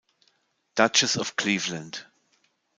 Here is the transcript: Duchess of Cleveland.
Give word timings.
Duchess 0.73 1.15
of 1.15 1.35
Cleveland. 1.35 2.03